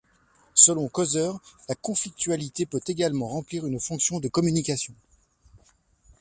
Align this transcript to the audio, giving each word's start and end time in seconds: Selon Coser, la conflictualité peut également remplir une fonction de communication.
Selon 0.55 0.89
Coser, 0.89 1.29
la 1.69 1.75
conflictualité 1.75 2.65
peut 2.65 2.81
également 2.87 3.27
remplir 3.27 3.67
une 3.67 3.79
fonction 3.79 4.19
de 4.19 4.29
communication. 4.29 4.95